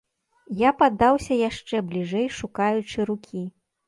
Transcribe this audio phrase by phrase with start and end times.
[0.59, 3.43] Я падаўся яшчэ бліжэй, шукаючы рукі.